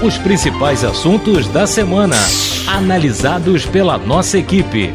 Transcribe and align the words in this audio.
Os 0.00 0.16
principais 0.16 0.84
assuntos 0.84 1.48
da 1.48 1.66
semana, 1.66 2.14
analisados 2.68 3.66
pela 3.66 3.98
nossa 3.98 4.38
equipe. 4.38 4.92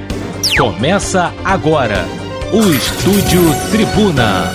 Começa 0.58 1.34
agora 1.44 2.06
o 2.54 2.72
Estúdio 2.72 3.42
Tribuna. 3.70 4.50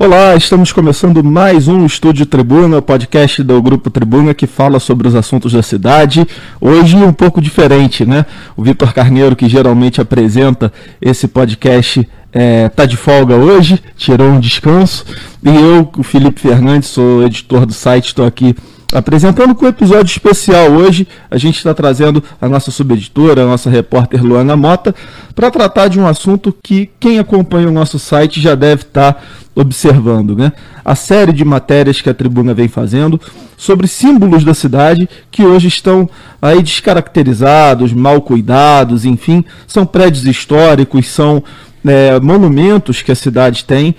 Olá, 0.00 0.34
estamos 0.34 0.72
começando 0.72 1.22
mais 1.22 1.68
um 1.68 1.86
Estúdio 1.86 2.26
Tribuna, 2.26 2.82
podcast 2.82 3.40
do 3.44 3.62
Grupo 3.62 3.88
Tribuna 3.88 4.34
que 4.34 4.48
fala 4.48 4.80
sobre 4.80 5.06
os 5.06 5.14
assuntos 5.14 5.52
da 5.52 5.62
cidade. 5.62 6.26
Hoje 6.60 6.96
um 6.96 7.12
pouco 7.12 7.40
diferente, 7.40 8.04
né? 8.04 8.26
O 8.56 8.64
Vitor 8.64 8.92
Carneiro, 8.92 9.36
que 9.36 9.48
geralmente 9.48 10.00
apresenta 10.00 10.72
esse 11.00 11.28
podcast, 11.28 12.08
é, 12.32 12.68
tá 12.68 12.84
de 12.84 12.96
folga 12.96 13.36
hoje, 13.36 13.80
tirou 13.96 14.28
um 14.28 14.40
descanso. 14.40 15.04
E 15.44 15.54
eu, 15.54 15.88
o 15.96 16.02
Felipe 16.02 16.40
Fernandes, 16.40 16.88
sou 16.88 17.22
editor 17.22 17.64
do 17.64 17.72
site, 17.72 18.06
estou 18.06 18.26
aqui 18.26 18.56
Apresentando 18.90 19.54
com 19.54 19.66
um 19.66 19.68
episódio 19.68 20.10
especial 20.10 20.70
hoje, 20.70 21.06
a 21.30 21.36
gente 21.36 21.58
está 21.58 21.74
trazendo 21.74 22.24
a 22.40 22.48
nossa 22.48 22.70
subeditora, 22.70 23.42
a 23.42 23.46
nossa 23.46 23.68
repórter 23.68 24.24
Luana 24.24 24.56
Mota, 24.56 24.94
para 25.34 25.50
tratar 25.50 25.88
de 25.88 26.00
um 26.00 26.06
assunto 26.06 26.56
que 26.62 26.88
quem 26.98 27.18
acompanha 27.18 27.68
o 27.68 27.72
nosso 27.72 27.98
site 27.98 28.40
já 28.40 28.54
deve 28.54 28.82
estar 28.82 29.12
tá 29.12 29.20
observando. 29.54 30.34
Né? 30.34 30.52
A 30.82 30.94
série 30.94 31.34
de 31.34 31.44
matérias 31.44 32.00
que 32.00 32.08
a 32.08 32.14
tribuna 32.14 32.54
vem 32.54 32.66
fazendo 32.66 33.20
sobre 33.58 33.86
símbolos 33.86 34.42
da 34.42 34.54
cidade 34.54 35.06
que 35.30 35.44
hoje 35.44 35.68
estão 35.68 36.08
aí 36.40 36.62
descaracterizados, 36.62 37.92
mal 37.92 38.22
cuidados, 38.22 39.04
enfim, 39.04 39.44
são 39.66 39.84
prédios 39.84 40.24
históricos, 40.24 41.08
são 41.08 41.44
é, 41.86 42.18
monumentos 42.20 43.02
que 43.02 43.12
a 43.12 43.16
cidade 43.16 43.66
tem 43.66 43.94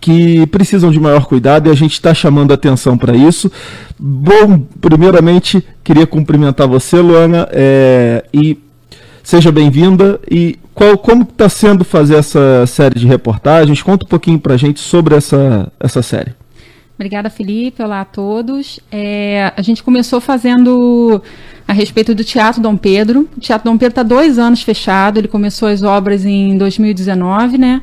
que 0.00 0.46
precisam 0.48 0.90
de 0.90 1.00
maior 1.00 1.26
cuidado 1.26 1.68
e 1.68 1.72
a 1.72 1.74
gente 1.74 1.92
está 1.92 2.12
chamando 2.12 2.52
atenção 2.52 2.96
para 2.96 3.16
isso. 3.16 3.50
Bom, 3.98 4.60
primeiramente, 4.80 5.64
queria 5.82 6.06
cumprimentar 6.06 6.68
você, 6.68 6.98
Luana, 7.00 7.48
é, 7.52 8.24
e 8.32 8.58
seja 9.22 9.50
bem-vinda. 9.50 10.20
E 10.30 10.58
qual, 10.74 10.98
como 10.98 11.22
está 11.22 11.48
sendo 11.48 11.84
fazer 11.84 12.16
essa 12.16 12.66
série 12.66 12.98
de 12.98 13.06
reportagens? 13.06 13.82
Conta 13.82 14.04
um 14.04 14.08
pouquinho 14.08 14.38
para 14.38 14.54
a 14.54 14.56
gente 14.56 14.80
sobre 14.80 15.14
essa, 15.14 15.72
essa 15.80 16.02
série. 16.02 16.34
Obrigada, 16.96 17.28
Felipe. 17.28 17.82
Olá 17.82 18.02
a 18.02 18.04
todos. 18.04 18.78
É, 18.90 19.52
a 19.56 19.62
gente 19.62 19.82
começou 19.82 20.20
fazendo 20.20 21.20
a 21.66 21.72
respeito 21.72 22.14
do 22.14 22.22
Teatro 22.22 22.62
Dom 22.62 22.76
Pedro. 22.76 23.28
O 23.36 23.40
Teatro 23.40 23.68
Dom 23.68 23.76
Pedro 23.76 23.92
está 23.92 24.02
dois 24.02 24.38
anos 24.38 24.62
fechado. 24.62 25.18
Ele 25.18 25.26
começou 25.26 25.68
as 25.68 25.82
obras 25.82 26.24
em 26.24 26.56
2019, 26.56 27.58
né? 27.58 27.82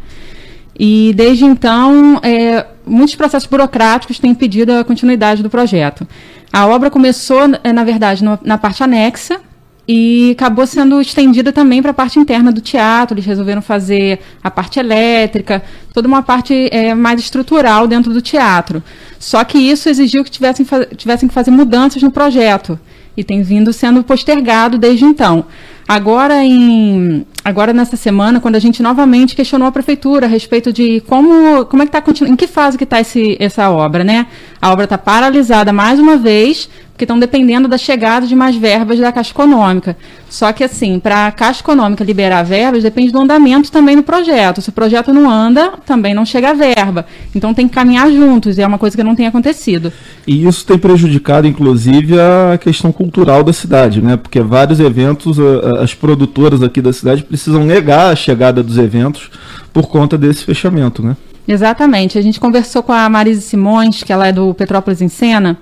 E 0.83 1.13
desde 1.15 1.45
então, 1.45 2.19
é, 2.23 2.65
muitos 2.83 3.13
processos 3.13 3.47
burocráticos 3.47 4.17
têm 4.17 4.31
impedido 4.31 4.73
a 4.73 4.83
continuidade 4.83 5.43
do 5.43 5.49
projeto. 5.49 6.07
A 6.51 6.65
obra 6.65 6.89
começou, 6.89 7.41
é, 7.63 7.71
na 7.71 7.83
verdade, 7.83 8.23
no, 8.23 8.39
na 8.43 8.57
parte 8.57 8.81
anexa 8.81 9.39
e 9.87 10.31
acabou 10.31 10.65
sendo 10.65 10.99
estendida 10.99 11.53
também 11.53 11.83
para 11.83 11.91
a 11.91 11.93
parte 11.93 12.17
interna 12.17 12.52
do 12.52 12.61
teatro. 12.61 13.13
Eles 13.13 13.27
resolveram 13.27 13.61
fazer 13.61 14.21
a 14.43 14.49
parte 14.49 14.79
elétrica, 14.79 15.61
toda 15.93 16.07
uma 16.07 16.23
parte 16.23 16.67
é, 16.71 16.95
mais 16.95 17.19
estrutural 17.19 17.87
dentro 17.87 18.11
do 18.11 18.19
teatro. 18.19 18.81
Só 19.19 19.43
que 19.43 19.59
isso 19.59 19.87
exigiu 19.87 20.23
que 20.23 20.31
tivessem, 20.31 20.65
tivessem 20.97 21.29
que 21.29 21.35
fazer 21.35 21.52
mudanças 21.52 22.02
no 22.02 22.09
projeto 22.09 22.79
e 23.15 23.23
tem 23.23 23.43
vindo 23.43 23.71
sendo 23.71 24.03
postergado 24.03 24.79
desde 24.79 25.05
então. 25.05 25.45
Agora, 25.87 26.43
em, 26.43 27.23
agora 27.44 27.73
nessa 27.73 27.95
semana, 27.95 28.39
quando 28.39 28.56
a 28.56 28.59
gente 28.59 28.81
novamente 28.81 29.36
questionou 29.36 29.67
a 29.67 29.72
prefeitura 29.72 30.25
a 30.25 30.30
respeito 30.30 30.72
de 30.72 31.02
como, 31.02 31.66
como 31.66 31.83
é 31.83 31.86
que 31.86 31.98
está 31.98 32.28
em 32.28 32.36
que 32.36 32.48
fase 32.48 32.78
que 32.78 32.83
está 32.83 32.98
essa 33.39 33.70
obra, 33.70 34.03
né? 34.03 34.28
A 34.61 34.72
obra 34.72 34.83
está 34.86 34.98
paralisada 34.98 35.73
mais 35.73 36.00
uma 36.00 36.17
vez, 36.17 36.70
porque 37.02 37.05
estão 37.05 37.17
dependendo 37.17 37.67
da 37.67 37.80
chegada 37.80 38.27
de 38.27 38.35
mais 38.35 38.55
verbas 38.55 38.99
da 38.99 39.11
Caixa 39.11 39.31
Econômica. 39.31 39.97
Só 40.30 40.53
que, 40.53 40.63
assim, 40.63 40.99
para 40.99 41.26
a 41.26 41.31
Caixa 41.31 41.61
Econômica 41.61 42.03
liberar 42.03 42.43
verbas, 42.43 42.83
depende 42.83 43.11
do 43.11 43.20
andamento 43.20 43.71
também 43.71 43.95
do 43.95 44.03
projeto. 44.03 44.61
Se 44.61 44.70
o 44.70 44.71
projeto 44.71 45.11
não 45.11 45.27
anda, 45.27 45.73
também 45.83 46.14
não 46.14 46.23
chega 46.23 46.52
a 46.52 46.53
verba. 46.53 47.08
Então 47.33 47.55
tem 47.55 47.67
que 47.67 47.73
caminhar 47.73 48.11
juntos, 48.11 48.59
e 48.59 48.61
é 48.61 48.67
uma 48.67 48.77
coisa 48.77 48.95
que 48.95 49.03
não 49.03 49.15
tem 49.15 49.26
acontecido. 49.26 49.92
E 50.27 50.45
isso 50.45 50.64
tem 50.64 50.77
prejudicado, 50.77 51.48
inclusive, 51.48 52.20
a 52.20 52.59
questão 52.59 52.92
cultural 52.92 53.43
da 53.43 53.52
cidade, 53.52 53.99
né? 53.99 54.15
Porque 54.15 54.39
vários 54.39 54.80
eventos, 54.80 55.39
as 55.81 55.95
produtoras 55.95 56.61
aqui 56.61 56.83
da 56.83 56.93
cidade 56.93 57.23
precisam 57.23 57.65
negar 57.65 58.11
a 58.11 58.15
chegada 58.15 58.61
dos 58.61 58.77
eventos 58.77 59.31
por 59.73 59.87
conta 59.87 60.20
desse 60.20 60.43
fechamento, 60.43 61.02
né? 61.02 61.17
Exatamente. 61.47 62.20
A 62.20 62.21
gente 62.21 62.39
conversou 62.39 62.83
com 62.83 62.93
a 62.93 63.09
Marise 63.09 63.42
Simões, 63.42 64.03
que 64.03 64.14
ela 64.14 64.27
é 64.27 64.31
do 64.31 64.53
Petrópolis 64.53 65.02
em 65.02 65.08
Cena, 65.08 65.58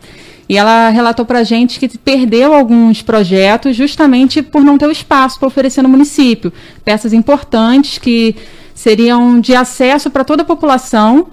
e 0.49 0.57
ela 0.57 0.89
relatou 0.89 1.23
para 1.25 1.39
a 1.39 1.43
gente 1.43 1.79
que 1.79 1.87
perdeu 1.99 2.55
alguns 2.55 3.03
projetos 3.03 3.75
justamente 3.75 4.41
por 4.41 4.63
não 4.63 4.79
ter 4.79 4.87
o 4.87 4.91
espaço 4.91 5.37
para 5.37 5.47
oferecer 5.47 5.83
no 5.83 5.89
município. 5.89 6.51
Peças 6.83 7.13
importantes 7.13 7.99
que 7.99 8.35
seriam 8.73 9.39
de 9.39 9.53
acesso 9.55 10.09
para 10.09 10.23
toda 10.23 10.41
a 10.41 10.45
população 10.45 11.27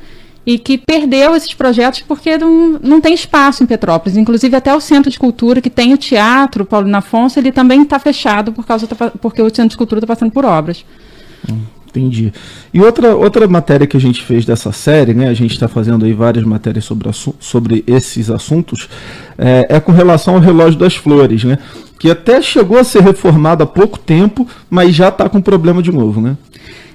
e 0.45 0.59
que 0.59 0.77
perdeu 0.77 1.35
esses 1.35 1.55
projetos 1.55 2.03
porque 2.03 2.37
não, 2.37 2.79
não 2.83 3.01
tem 3.01 3.15
espaço 3.15 3.65
em 3.65 3.67
Petrópolis. 3.67 4.19
Inclusive 4.19 4.55
até 4.55 4.75
o 4.75 4.81
Centro 4.83 5.11
de 5.11 5.19
Cultura, 5.19 5.63
que 5.63 5.71
tem 5.71 5.95
o 5.95 5.99
teatro, 5.99 6.67
Paulo 6.67 6.95
Afonso, 6.95 7.39
ele 7.39 7.51
também 7.51 7.83
está 7.83 7.99
fechado 7.99 8.53
por 8.53 8.67
causa 8.67 8.87
porque 9.21 9.41
o 9.41 9.49
Centro 9.49 9.71
de 9.71 9.77
Cultura 9.79 9.99
está 9.99 10.07
passando 10.07 10.31
por 10.31 10.45
obras. 10.45 10.85
Hum. 11.51 11.63
Entendi. 11.97 12.31
E 12.75 12.81
outra, 12.81 13.17
outra 13.17 13.49
matéria 13.49 13.87
que 13.87 13.97
a 13.97 14.01
gente 14.01 14.23
fez 14.23 14.45
dessa 14.45 14.71
série, 14.71 15.15
né? 15.15 15.29
A 15.29 15.35
gente 15.35 15.53
está 15.53 15.67
fazendo 15.67 16.05
aí 16.05 16.13
várias 16.13 16.45
matérias 16.45 16.85
sobre, 16.85 17.09
sobre 17.41 17.83
esses 17.87 18.31
assuntos, 18.31 18.87
é, 19.39 19.67
é, 19.71 19.81
com 19.81 19.93
relação 19.93 20.35
ao 20.35 20.41
relógio 20.41 20.79
das 20.79 20.95
flores, 20.95 21.43
né? 21.43 21.59
Que 21.99 22.11
até 22.11 22.43
chegou 22.43 22.79
a 22.79 22.85
ser 22.85 23.03
reformado 23.03 23.63
há 23.63 23.67
pouco 23.67 23.99
tempo, 23.99 24.47
mas 24.69 24.95
já 24.95 25.09
está 25.09 25.27
com 25.27 25.41
problema 25.41 25.83
de 25.83 25.91
novo, 25.91 26.21
né? 26.21 26.37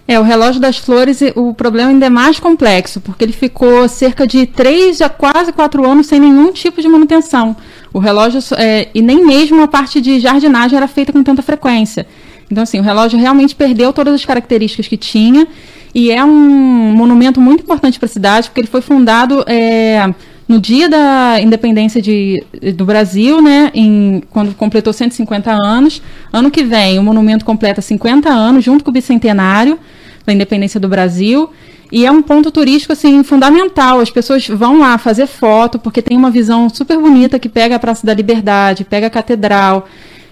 É, 0.07 0.19
o 0.19 0.23
relógio 0.23 0.61
das 0.61 0.77
flores, 0.77 1.21
o 1.35 1.53
problema 1.53 1.89
ainda 1.89 2.05
é 2.05 2.09
mais 2.09 2.39
complexo, 2.39 2.99
porque 2.99 3.23
ele 3.23 3.33
ficou 3.33 3.87
cerca 3.87 4.27
de 4.27 4.45
três 4.45 5.01
a 5.01 5.09
quase 5.09 5.51
quatro 5.51 5.89
anos 5.89 6.07
sem 6.07 6.19
nenhum 6.19 6.51
tipo 6.51 6.81
de 6.81 6.87
manutenção. 6.87 7.55
O 7.93 7.99
relógio, 7.99 8.39
é, 8.57 8.89
e 8.93 9.01
nem 9.01 9.25
mesmo 9.25 9.61
a 9.63 9.67
parte 9.67 10.01
de 10.01 10.19
jardinagem 10.19 10.77
era 10.77 10.87
feita 10.87 11.13
com 11.13 11.23
tanta 11.23 11.41
frequência. 11.41 12.05
Então, 12.51 12.63
assim, 12.63 12.79
o 12.79 12.83
relógio 12.83 13.17
realmente 13.17 13.55
perdeu 13.55 13.93
todas 13.93 14.13
as 14.13 14.25
características 14.25 14.87
que 14.87 14.97
tinha 14.97 15.47
e 15.93 16.11
é 16.11 16.23
um 16.23 16.93
monumento 16.93 17.39
muito 17.39 17.63
importante 17.63 17.99
para 17.99 18.05
a 18.05 18.09
cidade, 18.09 18.49
porque 18.49 18.61
ele 18.61 18.67
foi 18.67 18.81
fundado 18.81 19.43
é, 19.47 20.13
no 20.47 20.59
dia 20.59 20.87
da 20.89 21.39
independência 21.41 22.01
de, 22.01 22.43
do 22.75 22.85
Brasil, 22.85 23.41
né, 23.41 23.71
em, 23.73 24.21
quando 24.29 24.53
completou 24.53 24.93
150 24.93 25.51
anos. 25.51 26.01
Ano 26.31 26.49
que 26.49 26.63
vem, 26.63 26.99
o 26.99 27.03
monumento 27.03 27.43
completa 27.43 27.81
50 27.81 28.29
anos, 28.29 28.63
junto 28.63 28.83
com 28.83 28.89
o 28.89 28.93
bicentenário 28.93 29.77
da 30.25 30.33
independência 30.33 30.79
do 30.79 30.87
Brasil. 30.87 31.49
E 31.91 32.05
é 32.05 32.11
um 32.11 32.21
ponto 32.21 32.49
turístico 32.51 32.93
assim 32.93 33.21
fundamental. 33.21 33.99
As 33.99 34.09
pessoas 34.09 34.47
vão 34.47 34.79
lá 34.79 34.97
fazer 34.97 35.27
foto 35.27 35.77
porque 35.77 36.01
tem 36.01 36.15
uma 36.17 36.31
visão 36.31 36.69
super 36.69 36.97
bonita 36.97 37.37
que 37.37 37.49
pega 37.49 37.75
a 37.75 37.79
Praça 37.79 38.07
da 38.07 38.13
Liberdade, 38.13 38.85
pega 38.85 39.07
a 39.07 39.09
Catedral 39.09 39.87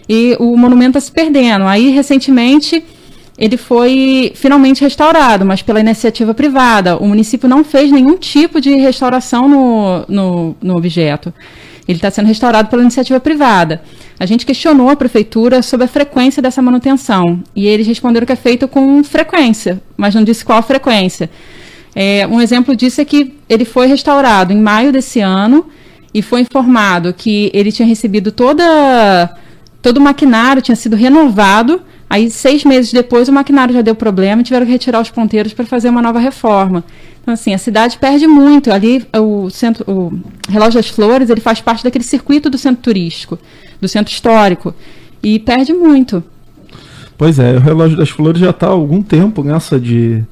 e 0.10 0.36
o 0.40 0.58
monumento 0.58 0.98
está 0.98 1.02
se 1.02 1.12
perdendo. 1.12 1.66
Aí, 1.66 1.92
recentemente, 1.92 2.84
ele 3.38 3.56
foi 3.56 4.34
finalmente 4.36 4.82
restaurado, 4.82 5.46
mas 5.46 5.62
pela 5.62 5.80
iniciativa 5.80 6.34
privada. 6.34 6.98
O 6.98 7.08
município 7.08 7.48
não 7.48 7.64
fez 7.64 7.92
nenhum 7.92 8.18
tipo 8.18 8.60
de 8.60 8.76
restauração 8.76 9.48
no, 9.48 10.06
no, 10.10 10.56
no 10.60 10.76
objeto. 10.76 11.32
Ele 11.88 11.98
está 11.98 12.10
sendo 12.10 12.26
restaurado 12.26 12.70
pela 12.70 12.82
iniciativa 12.82 13.20
privada. 13.20 13.82
A 14.20 14.26
gente 14.26 14.46
questionou 14.46 14.90
a 14.90 14.96
prefeitura 14.96 15.62
sobre 15.62 15.86
a 15.86 15.88
frequência 15.88 16.42
dessa 16.42 16.62
manutenção 16.62 17.42
e 17.56 17.66
eles 17.66 17.88
responderam 17.88 18.26
que 18.28 18.34
é 18.34 18.36
feito 18.36 18.68
com 18.68 19.04
frequência, 19.04 19.82
mas 19.96 20.14
não 20.14 20.24
disse 20.24 20.44
qual 20.44 20.62
frequência. 20.62 21.30
É, 21.96 22.28
um 22.28 22.42
exemplo 22.42 22.76
disso 22.76 23.00
é 23.00 23.06
que 23.06 23.36
ele 23.48 23.66
foi 23.66 23.88
restaurado 23.88 24.54
em 24.54 24.60
maio 24.60 24.92
desse 24.92 25.20
ano 25.20 25.68
e 26.14 26.22
foi 26.22 26.42
informado 26.42 27.14
que 27.14 27.50
ele 27.54 27.72
tinha 27.72 27.88
recebido 27.88 28.32
toda 28.32 29.36
todo 29.82 29.98
o 29.98 30.02
maquinário 30.02 30.62
tinha 30.62 30.76
sido 30.76 30.96
renovado. 30.96 31.82
Aí, 32.10 32.30
seis 32.32 32.64
meses 32.64 32.92
depois, 32.92 33.30
o 33.30 33.34
maquinário 33.34 33.74
já 33.74 33.82
deu 33.82 33.94
problema 33.94 34.42
e 34.42 34.44
tiveram 34.44 34.66
que 34.66 34.72
retirar 34.72 35.00
os 35.00 35.12
ponteiros 35.12 35.54
para 35.54 35.66
fazer 35.66 35.90
uma 35.90 36.02
nova 36.02 36.20
reforma. 36.20 36.84
Então, 37.22 37.34
assim, 37.34 37.54
a 37.54 37.58
cidade 37.58 37.98
perde 37.98 38.26
muito. 38.26 38.72
Ali, 38.72 39.06
o, 39.16 39.50
centro, 39.50 39.84
o 39.88 40.20
Relógio 40.50 40.80
das 40.80 40.90
Flores, 40.90 41.30
ele 41.30 41.42
faz 41.42 41.62
parte 41.62 41.84
daquele 41.84 42.04
circuito 42.04 42.50
do 42.50 42.58
centro 42.58 42.82
turístico, 42.82 43.38
do 43.80 43.88
centro 43.88 44.12
histórico, 44.12 44.74
e 45.22 45.38
perde 45.38 45.72
muito. 45.74 46.24
Pois 47.18 47.38
é, 47.38 47.58
o 47.58 47.60
Relógio 47.60 47.98
das 47.98 48.10
Flores 48.10 48.42
já 48.42 48.50
está 48.50 48.68
há 48.68 48.72
algum 48.72 49.02
tempo 49.02 49.44
nessa 49.44 49.80
de... 49.80 50.24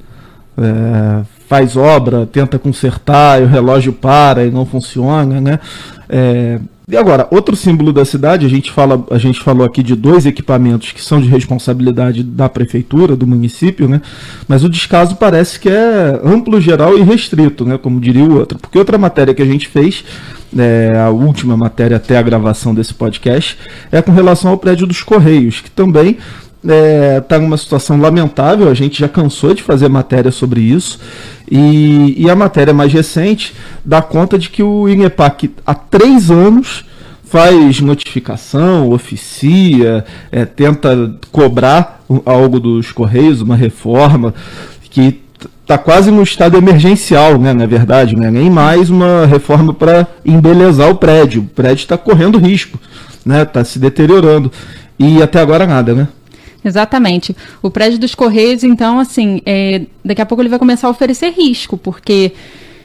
É, 0.56 1.24
faz 1.48 1.76
obra, 1.76 2.26
tenta 2.26 2.58
consertar, 2.58 3.40
e 3.40 3.44
o 3.44 3.48
relógio 3.48 3.92
para 3.92 4.44
e 4.44 4.50
não 4.50 4.66
funciona, 4.66 5.40
né? 5.40 5.58
É, 6.06 6.60
E 6.90 6.96
agora, 6.96 7.28
outro 7.30 7.54
símbolo 7.54 7.92
da 7.92 8.02
cidade, 8.02 8.46
a 8.46 8.48
gente, 8.48 8.72
fala, 8.72 9.04
a 9.10 9.18
gente 9.18 9.40
falou 9.40 9.66
aqui 9.66 9.82
de 9.82 9.94
dois 9.94 10.24
equipamentos 10.24 10.90
que 10.90 11.04
são 11.04 11.20
de 11.20 11.28
responsabilidade 11.28 12.22
da 12.22 12.48
prefeitura, 12.48 13.14
do 13.14 13.26
município, 13.26 13.86
né? 13.86 14.00
Mas 14.48 14.64
o 14.64 14.70
descaso 14.70 15.16
parece 15.16 15.60
que 15.60 15.68
é 15.68 16.18
amplo, 16.24 16.58
geral 16.58 16.96
e 16.96 17.02
restrito, 17.02 17.66
né? 17.66 17.76
Como 17.76 18.00
diria 18.00 18.24
o 18.24 18.38
outro. 18.38 18.58
Porque 18.58 18.78
outra 18.78 18.96
matéria 18.96 19.34
que 19.34 19.42
a 19.42 19.44
gente 19.44 19.68
fez, 19.68 20.02
é, 20.56 20.98
a 20.98 21.10
última 21.10 21.58
matéria 21.58 21.98
até 21.98 22.16
a 22.16 22.22
gravação 22.22 22.74
desse 22.74 22.94
podcast, 22.94 23.58
é 23.92 24.00
com 24.00 24.10
relação 24.10 24.50
ao 24.50 24.56
prédio 24.56 24.86
dos 24.86 25.02
Correios, 25.02 25.60
que 25.60 25.70
também 25.70 26.16
está 26.62 26.74
é, 26.74 27.20
tá 27.20 27.38
numa 27.38 27.56
situação 27.56 28.00
lamentável, 28.00 28.68
a 28.68 28.74
gente 28.74 28.98
já 28.98 29.08
cansou 29.08 29.52
de 29.52 29.62
fazer 29.62 29.88
matéria 29.88 30.30
sobre 30.30 30.60
isso. 30.60 30.98
E, 31.50 32.14
e, 32.18 32.30
a 32.30 32.36
matéria 32.36 32.74
mais 32.74 32.92
recente 32.92 33.54
dá 33.84 34.02
conta 34.02 34.38
de 34.38 34.50
que 34.50 34.62
o 34.62 34.88
INEPAC 34.88 35.50
há 35.66 35.74
três 35.74 36.30
anos 36.30 36.84
faz 37.24 37.80
notificação, 37.80 38.90
oficia, 38.90 40.04
é, 40.30 40.44
tenta 40.44 41.14
cobrar 41.30 42.02
algo 42.24 42.58
dos 42.58 42.90
Correios, 42.92 43.42
uma 43.42 43.56
reforma 43.56 44.34
que 44.90 45.20
está 45.62 45.76
quase 45.76 46.10
no 46.10 46.22
estado 46.22 46.56
emergencial, 46.56 47.38
né, 47.38 47.52
na 47.52 47.66
verdade, 47.66 48.16
né, 48.16 48.30
nem 48.30 48.48
mais 48.48 48.88
uma 48.88 49.26
reforma 49.26 49.74
para 49.74 50.06
embelezar 50.24 50.90
o 50.90 50.94
prédio. 50.94 51.42
O 51.42 51.46
prédio 51.46 51.82
está 51.82 51.98
correndo 51.98 52.38
risco, 52.38 52.78
né, 53.24 53.42
está 53.42 53.62
se 53.62 53.78
deteriorando. 53.78 54.50
E 54.98 55.22
até 55.22 55.40
agora 55.40 55.66
nada, 55.66 55.94
né? 55.94 56.08
Exatamente. 56.68 57.34
O 57.62 57.70
prédio 57.70 57.98
dos 57.98 58.14
Correios, 58.14 58.62
então, 58.62 59.00
assim, 59.00 59.40
é, 59.44 59.82
daqui 60.04 60.22
a 60.22 60.26
pouco 60.26 60.42
ele 60.42 60.48
vai 60.48 60.58
começar 60.58 60.86
a 60.86 60.90
oferecer 60.90 61.30
risco, 61.30 61.76
porque 61.76 62.32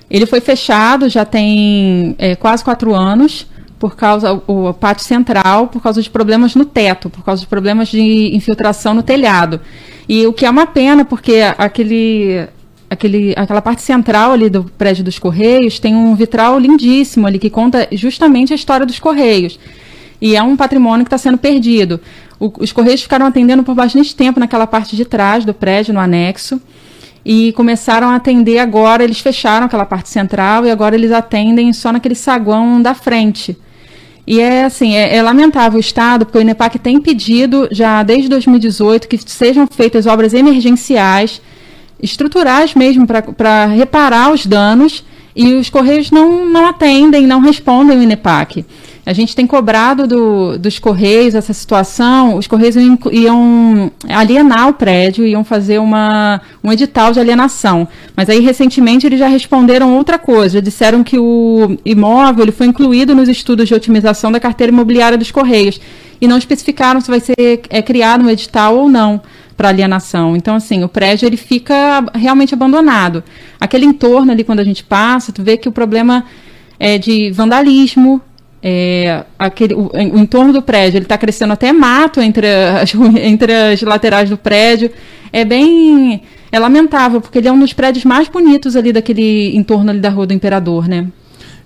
ele 0.09 0.25
foi 0.25 0.39
fechado 0.39 1.09
já 1.09 1.25
tem 1.25 2.15
é, 2.18 2.35
quase 2.35 2.63
quatro 2.63 2.94
anos 2.94 3.47
por 3.80 3.95
causa 3.95 4.41
o 4.47 4.74
pátio 4.74 5.03
central 5.03 5.68
por 5.68 5.81
causa 5.81 6.01
de 6.01 6.09
problemas 6.09 6.56
no 6.56 6.65
teto, 6.65 7.09
por 7.09 7.24
causa 7.24 7.41
de 7.41 7.47
problemas 7.47 7.89
de 7.89 8.35
infiltração 8.35 8.94
no 8.94 9.03
telhado. 9.03 9.59
E 10.07 10.25
o 10.27 10.33
que 10.33 10.45
é 10.45 10.50
uma 10.50 10.65
pena, 10.65 11.03
porque 11.03 11.41
aquele 11.57 12.47
aquele, 12.89 13.33
aquela 13.35 13.62
parte 13.62 13.81
central 13.81 14.31
ali 14.31 14.50
do 14.50 14.63
prédio 14.63 15.03
dos 15.03 15.19
Correios 15.19 15.80
tem 15.80 15.95
um 15.95 16.15
vitral 16.15 16.59
lindíssimo 16.59 17.27
ali 17.27 17.39
que 17.39 17.50
conta 17.50 17.88
justamente 17.91 18.53
a 18.53 18.56
história 18.56 18.85
dos 18.85 19.00
Correios. 19.00 19.59
E 20.21 20.38
é 20.38 20.41
um 20.41 20.56
patrimônio 20.56 21.03
que 21.03 21.07
está 21.07 21.18
sendo 21.18 21.38
perdido. 21.38 22.00
O, 22.44 22.51
os 22.60 22.74
Correios 22.74 23.01
ficaram 23.01 23.25
atendendo 23.25 23.63
por 23.63 23.74
bastante 23.74 24.13
tempo 24.13 24.38
naquela 24.38 24.68
parte 24.68 24.98
de 24.98 25.06
trás 25.06 25.45
do 25.45 25.54
prédio, 25.54 25.94
no 25.94 26.00
anexo. 26.01 26.62
E 27.25 27.54
começaram 27.54 28.10
a 28.10 28.16
atender 28.16 28.60
agora, 28.60 29.01
eles 29.01 29.22
fecharam 29.22 29.66
aquela 29.66 29.86
parte 29.86 30.10
central 30.10 30.66
e 30.66 30.72
agora 30.72 30.94
eles 30.94 31.13
atendem 31.13 31.72
só 31.72 31.94
naquele 31.94 32.16
saguão 32.16 32.81
da 32.81 32.94
frente. 32.94 33.57
E 34.28 34.42
é 34.42 34.66
assim, 34.66 34.94
é, 34.94 35.16
é, 35.16 35.22
lamentável 35.22 35.78
o 35.78 35.80
Estado, 35.80 36.25
porque 36.25 36.38
o 36.38 36.42
INEPAC 36.42 36.80
tem 36.80 37.00
pedido 37.00 37.69
já 37.72 38.04
desde 38.04 38.28
2018 38.28 39.07
que 39.07 39.18
sejam 39.25 39.66
feitas 39.66 40.06
obras 40.06 40.34
emergenciais, 40.34 41.42
estruturais 42.01 42.75
mesmo, 42.75 43.07
para 43.07 43.68
reparar 43.68 44.34
os 44.34 44.45
danos, 44.45 45.06
e 45.34 45.54
os 45.54 45.69
Correios 45.69 46.12
não, 46.12 46.45
não 46.45 46.68
atendem, 46.68 47.25
não 47.25 47.40
respondem 47.40 47.98
o 47.98 48.04
INEPAC. 48.04 48.66
A 49.05 49.11
gente 49.11 49.35
tem 49.35 49.45
cobrado 49.45 50.07
do, 50.07 50.57
dos 50.57 50.79
Correios 50.79 51.35
essa 51.35 51.51
situação. 51.51 52.38
Os 52.38 52.47
Correios 52.47 52.75
iam, 52.77 52.97
iam, 53.11 53.91
alienar 54.07 54.69
o 54.69 54.73
prédio, 54.73 55.25
iam 55.25 55.44
fazer 55.44 55.77
uma, 55.79 56.39
um 56.63 56.71
edital 56.71 57.11
de 57.11 57.19
alienação. 57.19 57.85
Mas 58.15 58.29
aí, 58.29 58.39
recentemente, 58.39 59.05
eles 59.05 59.19
já 59.19 59.27
responderam 59.27 59.97
outra 59.97 60.17
coisa. 60.17 60.61
Disseram 60.61 61.03
que 61.03 61.19
o 61.19 61.77
imóvel 61.83 62.44
ele 62.44 62.53
foi 62.53 62.65
incluído 62.65 63.13
nos 63.13 63.27
estudos 63.27 63.67
de 63.67 63.73
otimização 63.73 64.31
da 64.31 64.39
carteira 64.39 64.71
imobiliária 64.71 65.17
dos 65.17 65.31
Correios. 65.31 65.81
E 66.21 66.27
não 66.27 66.38
especificaram 66.38 67.01
se 67.01 67.09
vai 67.09 67.19
ser 67.19 67.35
é, 67.69 67.81
criado 67.81 68.23
um 68.23 68.29
edital 68.29 68.77
ou 68.77 68.88
não 68.88 69.21
para 69.57 69.67
alienação. 69.67 70.35
Então, 70.38 70.56
assim, 70.56 70.81
o 70.81 70.88
prédio 70.88 71.25
ele 71.25 71.35
fica 71.35 72.06
realmente 72.13 72.53
abandonado. 72.53 73.21
Aquele 73.59 73.85
entorno 73.85 74.31
ali, 74.31 74.45
quando 74.45 74.59
a 74.59 74.63
gente 74.63 74.81
passa, 74.81 75.33
tu 75.33 75.44
vê 75.44 75.57
que 75.57 75.67
o 75.67 75.73
problema 75.73 76.23
é 76.79 76.97
de 76.97 77.31
vandalismo, 77.31 78.21
é, 78.65 79.25
aquele, 79.38 79.74
o, 79.74 79.92
o, 79.94 80.18
entorno 80.18 80.54
do 80.54 80.62
prédio 80.62 80.98
ele 80.98 81.06
está 81.06 81.18
crescendo 81.18 81.51
até 81.51 81.74
mato 81.74 82.21
entre 82.21 82.48
as, 82.48 82.95
entre 83.21 83.54
as 83.54 83.81
laterais 83.81 84.30
do 84.30 84.38
prédio. 84.38 84.89
É 85.33 85.44
bem. 85.44 86.21
É 86.50 86.60
lamentável, 86.60 87.19
porque 87.19 87.39
ele 87.39 87.48
é 87.48 87.51
um 87.51 87.60
dos 87.60 87.74
prédios 87.74 88.06
mais 88.06 88.30
bonitos 88.30 88.75
ali 88.75 88.94
daquele 88.94 89.57
entorno 89.57 89.89
ali 89.89 90.00
da 90.00 90.10
Rua 90.10 90.27
do 90.27 90.33
Imperador, 90.33 90.88
né? 90.88 91.07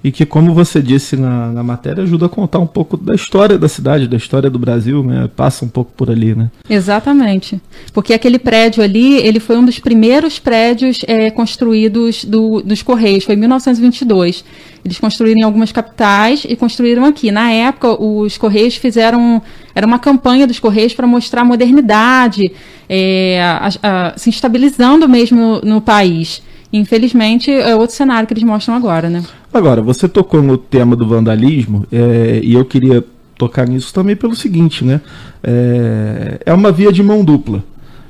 E 0.04 0.12
que, 0.12 0.26
como 0.26 0.54
você 0.54 0.82
disse 0.82 1.16
na, 1.16 1.52
na, 1.52 1.64
matéria, 1.64 2.04
ajuda 2.04 2.28
a 2.28 2.30
contar 2.30 2.60
um 2.60 2.68
pouco 2.68 2.96
da 2.96 3.16
história 3.16 3.58
da 3.58 3.68
cidade, 3.68 4.08
da 4.08 4.16
história 4.16 4.50
do 4.50 4.60
Brasil, 4.60 5.04
né? 5.04 5.30
Passa 5.36 5.66
um 5.66 5.68
pouco 5.68 5.92
por 5.96 6.10
ali, 6.10 6.36
né? 6.36 6.50
Exatamente. 6.70 7.60
Porque 7.92 8.14
aquele 8.14 8.38
prédio 8.38 8.84
ali, 8.84 9.16
ele 9.18 9.40
foi 9.40 9.58
um 9.58 9.66
dos 9.66 9.80
primeiros 9.80 10.40
prédios 10.40 11.04
é, 11.08 11.32
construídos 11.32 12.24
do, 12.24 12.62
dos 12.62 12.82
Correios, 12.84 13.24
foi 13.24 13.36
em 13.36 13.40
1922. 13.40 14.46
Eles 14.86 15.00
construíram 15.00 15.42
em 15.42 15.44
algumas 15.44 15.72
capitais 15.72 16.46
e 16.48 16.56
construíram 16.56 17.04
aqui. 17.04 17.32
Na 17.32 17.52
época, 17.52 18.02
os 18.02 18.38
Correios 18.38 18.76
fizeram. 18.76 19.42
Era 19.76 19.86
uma 19.86 20.00
campanha 20.00 20.48
dos 20.48 20.60
Correios 20.60 20.94
para 20.94 21.06
mostrar 21.06 21.42
a 21.42 21.46
modernidade, 21.46 22.52
é, 22.88 23.42
a, 23.42 23.70
a, 23.84 24.14
se 24.18 24.30
estabilizando 24.30 25.10
mesmo 25.10 25.38
no, 25.38 25.62
no 25.62 25.82
país. 25.82 26.42
Infelizmente, 26.72 27.50
é 27.52 27.76
outro 27.76 27.96
cenário 27.96 28.28
que 28.28 28.34
eles 28.34 28.44
mostram 28.44 28.76
agora, 28.76 29.10
né? 29.10 29.24
Agora, 29.54 29.82
você 29.82 30.08
tocou 30.08 30.42
no 30.42 30.58
tema 30.58 30.96
do 30.96 31.08
vandalismo, 31.08 31.86
é, 31.92 32.42
e 32.44 32.54
eu 32.54 32.66
queria 32.66 33.04
tocar 33.38 33.68
nisso 33.68 33.94
também 33.94 34.16
pelo 34.16 34.36
seguinte, 34.36 34.84
né? 34.84 35.00
É, 35.44 36.40
é 36.46 36.54
uma 36.54 36.72
via 36.72 36.92
de 36.92 37.02
mão 37.02 37.24
dupla. 37.24 37.64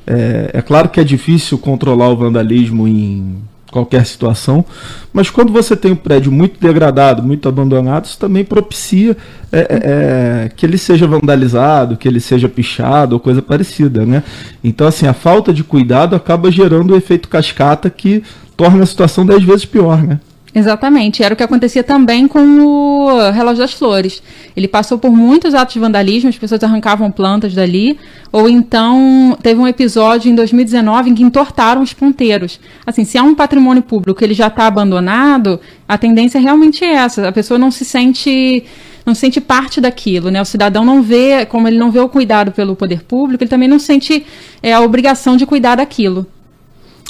É, 0.07 0.51
é, 0.53 0.61
claro 0.61 0.89
que 0.89 0.99
é 0.99 1.03
difícil 1.03 1.57
controlar 1.57 2.09
o 2.09 2.15
vandalismo 2.15 2.87
em 2.87 3.37
qualquer 3.69 4.05
situação, 4.05 4.63
mas 5.11 5.29
quando 5.29 5.51
você 5.51 5.75
tem 5.75 5.91
um 5.91 5.95
prédio 5.95 6.31
muito 6.31 6.57
degradado, 6.59 7.21
muito 7.21 7.49
abandonado, 7.49 8.05
isso 8.05 8.17
também 8.17 8.45
propicia 8.45 9.15
é, 9.51 9.59
é, 9.59 10.45
é 10.45 10.49
que 10.55 10.65
ele 10.65 10.77
seja 10.77 11.05
vandalizado, 11.05 11.97
que 11.97 12.07
ele 12.07 12.21
seja 12.21 12.47
pichado 12.47 13.15
ou 13.15 13.19
coisa 13.19 13.41
parecida, 13.41 14.05
né? 14.05 14.23
Então, 14.63 14.87
assim, 14.87 15.05
a 15.05 15.13
falta 15.13 15.53
de 15.53 15.65
cuidado 15.65 16.15
acaba 16.15 16.49
gerando 16.49 16.91
o 16.91 16.95
efeito 16.95 17.27
cascata 17.27 17.89
que 17.89 18.23
torna 18.57 18.83
a 18.83 18.87
situação 18.87 19.25
dez 19.25 19.43
vezes 19.43 19.65
pior, 19.65 20.01
né? 20.03 20.19
Exatamente, 20.57 21.21
era 21.21 21.35
o 21.35 21.37
que 21.37 21.43
acontecia 21.43 21.83
também 21.83 22.27
com 22.27 22.39
o 22.39 23.29
Relógio 23.29 23.59
das 23.59 23.73
Flores. 23.73 24.23
Ele 24.55 24.67
passou 24.67 24.97
por 24.97 25.11
muitos 25.11 25.53
atos 25.53 25.75
de 25.75 25.79
vandalismo, 25.79 26.29
as 26.29 26.37
pessoas 26.37 26.63
arrancavam 26.63 27.11
plantas 27.11 27.53
dali, 27.53 27.99
ou 28.31 28.49
então 28.49 29.37
teve 29.43 29.59
um 29.59 29.67
episódio 29.67 30.31
em 30.31 30.35
2019 30.35 31.11
em 31.11 31.13
que 31.13 31.21
entortaram 31.21 31.83
os 31.83 31.93
ponteiros. 31.93 32.59
Assim, 32.87 33.05
se 33.05 33.19
é 33.19 33.21
um 33.21 33.35
patrimônio 33.35 33.83
público 33.83 34.23
ele 34.23 34.33
já 34.33 34.47
está 34.47 34.65
abandonado, 34.65 35.59
a 35.87 35.95
tendência 35.95 36.39
é 36.39 36.41
realmente 36.41 36.83
essa, 36.83 37.27
a 37.27 37.31
pessoa 37.31 37.59
não 37.59 37.69
se 37.69 37.85
sente 37.85 38.63
não 39.05 39.13
se 39.13 39.21
sente 39.21 39.39
parte 39.39 39.79
daquilo, 39.79 40.31
né? 40.31 40.41
O 40.41 40.45
cidadão 40.45 40.83
não 40.83 41.03
vê, 41.03 41.45
como 41.45 41.67
ele 41.67 41.77
não 41.77 41.91
vê 41.91 41.99
o 41.99 42.09
cuidado 42.09 42.51
pelo 42.51 42.75
poder 42.75 43.03
público, 43.03 43.43
ele 43.43 43.49
também 43.49 43.69
não 43.69 43.79
sente 43.79 44.25
é, 44.61 44.73
a 44.73 44.81
obrigação 44.81 45.37
de 45.37 45.45
cuidar 45.45 45.75
daquilo. 45.75 46.25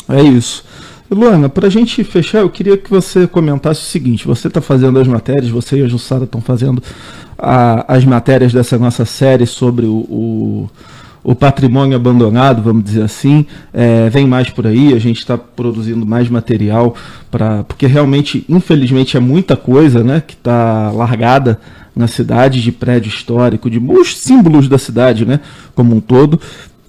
É 0.09 0.21
isso. 0.21 0.63
Luana, 1.09 1.47
para 1.47 1.67
a 1.67 1.69
gente 1.69 2.03
fechar, 2.03 2.39
eu 2.39 2.49
queria 2.49 2.77
que 2.77 2.89
você 2.89 3.25
comentasse 3.25 3.81
o 3.81 3.85
seguinte: 3.85 4.27
você 4.27 4.47
está 4.49 4.59
fazendo 4.59 4.99
as 4.99 5.07
matérias, 5.07 5.49
você 5.49 5.77
e 5.77 5.83
a 5.83 5.87
Jussara 5.87 6.25
estão 6.25 6.41
fazendo 6.41 6.83
a, 7.37 7.93
as 7.93 8.03
matérias 8.03 8.51
dessa 8.51 8.77
nossa 8.77 9.05
série 9.05 9.45
sobre 9.45 9.85
o, 9.85 9.95
o, 9.95 10.69
o 11.23 11.33
patrimônio 11.33 11.95
abandonado, 11.95 12.61
vamos 12.61 12.83
dizer 12.83 13.03
assim. 13.03 13.45
É, 13.73 14.09
vem 14.09 14.27
mais 14.27 14.49
por 14.49 14.67
aí, 14.67 14.93
a 14.93 14.99
gente 14.99 15.19
está 15.19 15.37
produzindo 15.37 16.05
mais 16.05 16.29
material, 16.29 16.93
pra, 17.31 17.63
porque 17.63 17.87
realmente, 17.87 18.43
infelizmente, 18.49 19.15
é 19.15 19.19
muita 19.21 19.55
coisa 19.55 20.03
né, 20.03 20.21
que 20.25 20.33
está 20.33 20.91
largada 20.91 21.57
na 21.95 22.07
cidade, 22.07 22.61
de 22.61 22.71
prédio 22.71 23.07
histórico, 23.09 23.69
de 23.69 23.79
os 23.79 24.17
símbolos 24.17 24.67
da 24.67 24.77
cidade 24.77 25.25
né, 25.25 25.39
como 25.73 25.95
um 25.95 26.01
todo. 26.01 26.39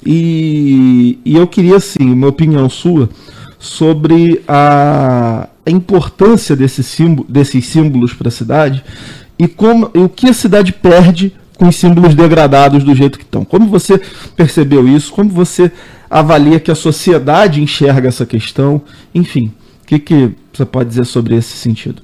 E, 0.04 1.18
e 1.24 1.36
eu 1.36 1.46
queria, 1.46 1.76
assim, 1.76 2.10
uma 2.12 2.26
opinião 2.26 2.68
sua 2.68 3.08
sobre 3.58 4.42
a, 4.46 5.48
a 5.66 5.70
importância 5.70 6.54
desse 6.54 6.82
símbolo, 6.82 7.26
desses 7.28 7.66
símbolos 7.66 8.12
para 8.12 8.28
a 8.28 8.30
cidade 8.30 8.84
e, 9.38 9.48
como, 9.48 9.90
e 9.94 9.98
o 9.98 10.08
que 10.08 10.28
a 10.28 10.32
cidade 10.32 10.72
perde 10.72 11.34
com 11.56 11.68
os 11.68 11.76
símbolos 11.76 12.14
degradados 12.14 12.84
do 12.84 12.94
jeito 12.94 13.18
que 13.18 13.24
estão. 13.24 13.44
Como 13.44 13.66
você 13.66 14.00
percebeu 14.36 14.86
isso? 14.88 15.12
Como 15.12 15.28
você 15.28 15.72
avalia 16.08 16.60
que 16.60 16.70
a 16.70 16.74
sociedade 16.74 17.60
enxerga 17.60 18.08
essa 18.08 18.24
questão? 18.24 18.80
Enfim, 19.12 19.52
o 19.82 19.86
que, 19.86 19.98
que 19.98 20.30
você 20.52 20.64
pode 20.64 20.88
dizer 20.90 21.04
sobre 21.04 21.34
esse 21.34 21.56
sentido? 21.56 22.02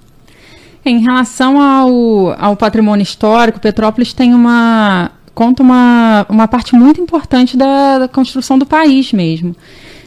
Em 0.85 0.99
relação 0.99 1.61
ao, 1.63 2.35
ao 2.39 2.57
patrimônio 2.57 3.03
histórico, 3.03 3.61
Petrópolis 3.61 4.13
tem 4.13 4.35
uma 4.35 5.13
conta 5.35 5.63
uma, 5.65 6.27
uma 6.29 6.47
parte 6.47 6.77
muito 6.77 7.01
importante 7.01 7.57
da, 7.57 8.01
da 8.01 8.09
construção 8.09 8.57
do 8.57 8.65
país 8.65 9.13
mesmo 9.13 9.57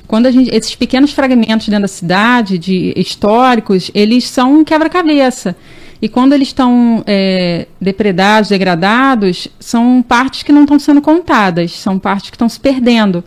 quando 0.08 0.26
a 0.26 0.32
gente, 0.32 0.50
esses 0.56 0.74
pequenos 0.74 1.12
fragmentos 1.12 1.68
dentro 1.68 1.82
da 1.82 1.88
cidade, 1.88 2.58
de 2.58 2.94
históricos, 2.96 3.92
eles 3.94 4.24
são 4.24 4.60
um 4.60 4.64
quebra-cabeça. 4.64 5.56
E 6.02 6.08
quando 6.08 6.34
eles 6.34 6.50
estão 6.50 7.04
é, 7.06 7.68
depredados, 7.82 8.50
degradados, 8.50 9.48
são 9.60 10.04
partes 10.08 10.44
que 10.44 10.52
não 10.52 10.62
estão 10.62 10.80
sendo 10.80 11.02
contadas, 11.02 11.72
são 11.72 12.00
partes 12.00 12.30
que 12.30 12.36
estão 12.36 12.48
se 12.48 12.60
perdendo. 12.60 13.24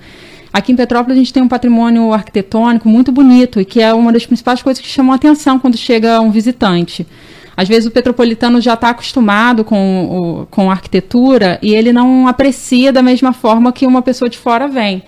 Aqui 0.53 0.73
em 0.73 0.77
Petrópolis 0.77 1.17
a 1.17 1.21
gente 1.21 1.33
tem 1.33 1.43
um 1.43 1.49
patrimônio 1.49 2.13
arquitetônico 2.13 2.89
muito 2.89 3.13
bonito 3.13 3.61
e 3.61 3.65
que 3.65 3.81
é 3.81 3.93
uma 3.93 4.13
das 4.13 4.25
principais 4.25 4.63
coisas 4.63 4.83
que 4.83 4.89
chamam 4.89 5.13
a 5.13 5.17
atenção 5.17 5.59
quando 5.59 5.77
chega 5.77 6.21
um 6.21 6.31
visitante. 6.31 7.07
Às 7.57 7.69
vezes 7.69 7.87
o 7.87 7.91
petropolitano 7.91 8.61
já 8.61 8.75
está 8.75 8.91
acostumado 8.91 9.65
com, 9.65 10.47
com 10.51 10.71
a 10.71 10.73
arquitetura 10.73 11.59
e 11.61 11.75
ele 11.75 11.93
não 11.93 12.27
aprecia 12.27 12.93
da 12.93 13.03
mesma 13.03 13.33
forma 13.33 13.73
que 13.73 13.87
uma 13.87 14.01
pessoa 14.01 14.29
de 14.29 14.39
fora 14.39 14.67
vem. 14.67 15.03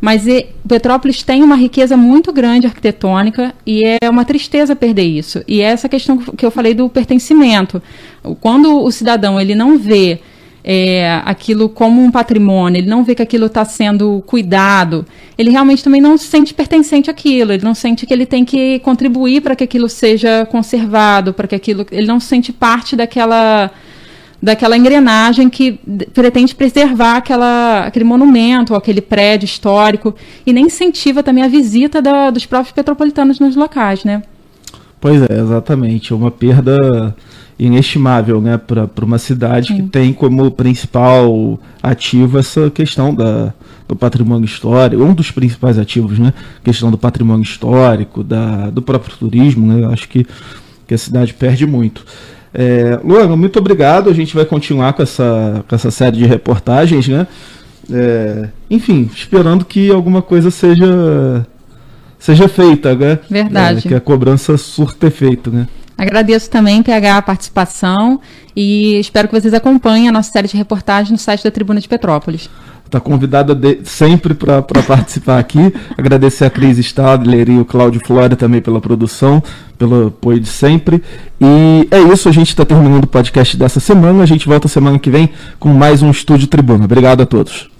Mas 0.00 0.26
e, 0.26 0.46
Petrópolis 0.66 1.22
tem 1.22 1.42
uma 1.42 1.56
riqueza 1.56 1.96
muito 1.96 2.32
grande 2.32 2.66
arquitetônica 2.66 3.54
e 3.66 3.82
é 4.00 4.08
uma 4.08 4.24
tristeza 4.24 4.76
perder 4.76 5.04
isso. 5.04 5.42
E 5.46 5.60
é 5.60 5.64
essa 5.64 5.88
questão 5.88 6.18
que 6.18 6.46
eu 6.46 6.50
falei 6.50 6.74
do 6.74 6.88
pertencimento. 6.88 7.82
Quando 8.40 8.82
o 8.82 8.90
cidadão 8.90 9.40
ele 9.40 9.54
não 9.54 9.78
vê 9.78 10.20
é, 10.62 11.20
aquilo 11.24 11.68
como 11.68 12.02
um 12.02 12.10
patrimônio, 12.10 12.78
ele 12.78 12.88
não 12.88 13.02
vê 13.02 13.14
que 13.14 13.22
aquilo 13.22 13.46
está 13.46 13.64
sendo 13.64 14.22
cuidado, 14.26 15.06
ele 15.36 15.50
realmente 15.50 15.82
também 15.82 16.00
não 16.00 16.16
se 16.18 16.26
sente 16.26 16.52
pertencente 16.52 17.10
àquilo, 17.10 17.52
ele 17.52 17.64
não 17.64 17.74
sente 17.74 18.04
que 18.04 18.12
ele 18.12 18.26
tem 18.26 18.44
que 18.44 18.78
contribuir 18.80 19.40
para 19.40 19.56
que 19.56 19.64
aquilo 19.64 19.88
seja 19.88 20.46
conservado, 20.46 21.32
para 21.32 21.48
que 21.48 21.54
aquilo. 21.54 21.86
Ele 21.90 22.06
não 22.06 22.20
se 22.20 22.26
sente 22.26 22.52
parte 22.52 22.94
daquela 22.94 23.70
daquela 24.42 24.76
engrenagem 24.76 25.50
que 25.50 25.80
pretende 26.14 26.54
preservar 26.54 27.16
aquela, 27.16 27.86
aquele 27.86 28.04
monumento, 28.04 28.72
ou 28.72 28.78
aquele 28.78 29.00
prédio 29.00 29.46
histórico, 29.46 30.14
e 30.46 30.52
nem 30.52 30.66
incentiva 30.66 31.22
também 31.22 31.44
a 31.44 31.48
visita 31.48 32.00
da, 32.00 32.30
dos 32.30 32.46
próprios 32.46 32.72
petropolitanos 32.72 33.40
nos 33.40 33.56
locais, 33.56 34.04
né? 34.04 34.22
Pois 35.00 35.22
é, 35.22 35.40
exatamente. 35.40 36.12
É 36.12 36.16
uma 36.16 36.30
perda 36.30 37.14
inestimável 37.58 38.40
né, 38.40 38.56
para 38.56 39.04
uma 39.04 39.18
cidade 39.18 39.68
Sim. 39.68 39.76
que 39.76 39.82
tem 39.88 40.12
como 40.12 40.48
principal 40.50 41.58
ativo 41.82 42.38
essa 42.38 42.70
questão 42.70 43.12
da, 43.12 43.52
do 43.88 43.96
patrimônio 43.96 44.44
histórico, 44.44 45.02
um 45.02 45.12
dos 45.12 45.32
principais 45.32 45.76
ativos, 45.76 46.18
né? 46.18 46.32
questão 46.62 46.90
do 46.90 46.96
patrimônio 46.96 47.42
histórico, 47.42 48.22
da, 48.22 48.70
do 48.70 48.80
próprio 48.80 49.16
turismo, 49.16 49.66
né? 49.66 49.86
Acho 49.92 50.08
que, 50.08 50.24
que 50.86 50.94
a 50.94 50.98
cidade 50.98 51.34
perde 51.34 51.66
muito. 51.66 52.04
É, 52.52 52.98
Luana, 53.04 53.36
muito 53.36 53.58
obrigado. 53.58 54.10
A 54.10 54.14
gente 54.14 54.34
vai 54.34 54.44
continuar 54.44 54.92
com 54.92 55.02
essa, 55.02 55.64
com 55.68 55.74
essa 55.74 55.90
série 55.90 56.18
de 56.18 56.26
reportagens, 56.26 57.08
né? 57.08 57.26
É, 57.90 58.48
enfim, 58.70 59.10
esperando 59.14 59.64
que 59.64 59.90
alguma 59.90 60.20
coisa 60.20 60.50
seja 60.50 61.46
seja 62.18 62.48
feita, 62.48 62.94
né? 62.94 63.18
Verdade. 63.30 63.86
É, 63.86 63.88
que 63.88 63.94
a 63.94 64.00
cobrança 64.00 64.56
surta 64.56 65.06
efeito, 65.06 65.50
né? 65.50 65.68
Agradeço 65.96 66.48
também, 66.48 66.82
PH, 66.82 67.16
a 67.16 67.22
participação 67.22 68.20
e 68.54 69.00
espero 69.00 69.26
que 69.26 69.40
vocês 69.40 69.52
acompanhem 69.52 70.08
a 70.08 70.12
nossa 70.12 70.30
série 70.30 70.46
de 70.46 70.56
reportagens 70.56 71.10
no 71.10 71.18
site 71.18 71.42
da 71.42 71.50
Tribuna 71.50 71.80
de 71.80 71.88
Petrópolis. 71.88 72.48
Está 72.84 73.00
convidada 73.00 73.54
de, 73.54 73.80
sempre 73.84 74.32
para 74.32 74.62
participar 74.62 75.38
aqui. 75.38 75.74
Agradecer 75.98 76.44
a 76.44 76.50
Cris 76.50 76.78
Stadler 76.78 77.50
e 77.50 77.58
o 77.58 77.64
Cláudio 77.64 78.00
Flora 78.04 78.36
também 78.36 78.62
pela 78.62 78.80
produção, 78.80 79.42
pelo 79.78 80.08
apoio 80.08 80.40
de 80.40 80.48
sempre. 80.48 81.02
E 81.40 81.86
é 81.90 82.00
isso, 82.12 82.28
a 82.28 82.32
gente 82.32 82.48
está 82.48 82.64
terminando 82.64 83.04
o 83.04 83.08
podcast 83.08 83.56
dessa 83.56 83.80
semana. 83.80 84.22
A 84.22 84.26
gente 84.26 84.46
volta 84.46 84.68
semana 84.68 84.98
que 84.98 85.10
vem 85.10 85.30
com 85.58 85.68
mais 85.68 86.02
um 86.02 86.10
Estúdio 86.10 86.48
Tribuna. 86.48 86.84
Obrigado 86.84 87.22
a 87.22 87.26
todos. 87.26 87.77